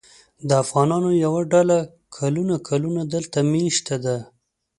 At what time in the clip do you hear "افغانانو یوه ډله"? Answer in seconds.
0.63-1.77